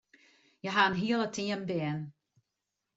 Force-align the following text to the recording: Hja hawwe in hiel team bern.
Hja 0.61 0.71
hawwe 0.75 0.95
in 0.97 0.99
hiel 1.01 1.23
team 1.35 1.61
bern. 1.69 1.99